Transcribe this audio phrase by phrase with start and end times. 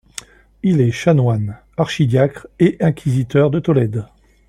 [0.63, 4.07] Il est chanoine, archidiacre et inquisiteur à Tolède.